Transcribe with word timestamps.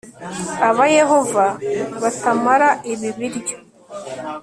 abayehova 0.69 1.45
batamara 2.01 2.69
ibi 2.93 3.09
biryo 3.17 3.57